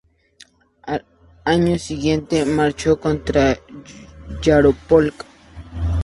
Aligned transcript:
Al 0.81 1.05
año 1.45 1.77
siguiente, 1.77 2.43
marchó 2.43 2.99
contra 2.99 3.59
Yaropolk. 4.41 5.23